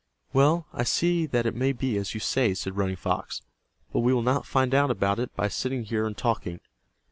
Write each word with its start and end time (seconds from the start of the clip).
"Well, 0.33 0.65
I 0.73 0.81
see 0.81 1.27
that 1.27 1.45
it 1.45 1.53
may 1.53 1.73
be 1.73 1.95
as 1.97 2.15
you 2.15 2.19
say," 2.19 2.55
said 2.55 2.75
Running 2.75 2.95
Fox. 2.95 3.43
"But 3.93 3.99
we 3.99 4.15
will 4.15 4.23
not 4.23 4.47
find 4.47 4.73
out 4.73 4.89
about 4.89 5.19
it 5.19 5.31
by 5.35 5.47
sitting 5.47 5.83
here 5.83 6.07
and 6.07 6.17
talking. 6.17 6.59